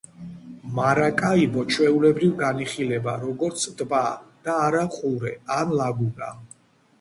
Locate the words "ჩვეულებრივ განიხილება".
1.75-3.13